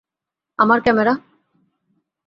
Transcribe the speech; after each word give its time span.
আমার 0.59 0.79
ক্যামেরা! 0.85 1.13